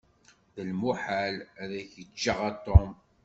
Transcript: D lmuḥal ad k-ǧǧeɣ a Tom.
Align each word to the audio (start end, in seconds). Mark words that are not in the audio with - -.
D 0.55 0.57
lmuḥal 0.69 1.35
ad 1.61 1.71
k-ǧǧeɣ 1.91 2.39
a 2.49 2.51
Tom. 2.65 2.91